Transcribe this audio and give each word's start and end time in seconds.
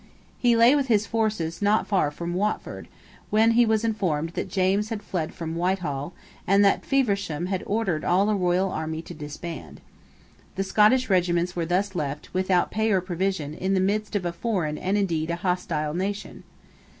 He 0.39 0.55
lay 0.55 0.75
with 0.75 0.87
his 0.87 1.05
forces 1.05 1.61
not 1.61 1.85
far 1.85 2.09
from 2.09 2.33
Watford, 2.33 2.87
when 3.29 3.51
he 3.51 3.67
was 3.67 3.83
informed 3.83 4.29
that 4.31 4.49
James 4.49 4.89
had 4.89 5.03
fled 5.03 5.31
from 5.31 5.53
Whitehall, 5.55 6.13
and 6.47 6.65
that 6.65 6.83
Feversham 6.87 7.45
had 7.45 7.61
ordered 7.67 8.03
all 8.03 8.25
the 8.25 8.33
royal 8.33 8.71
army 8.71 9.03
to 9.03 9.13
disband. 9.13 9.79
The 10.55 10.63
Scottish 10.63 11.07
regiments 11.07 11.55
were 11.55 11.67
thus 11.67 11.93
left, 11.93 12.33
without 12.33 12.71
pay 12.71 12.89
or 12.89 12.99
provisions, 12.99 13.59
in 13.59 13.75
the 13.75 13.79
midst 13.79 14.15
of 14.15 14.25
a 14.25 14.33
foreign 14.33 14.79
and 14.79 14.97
indeed 14.97 15.29
a 15.29 15.35
hostile 15.35 15.93
nation. 15.93 16.45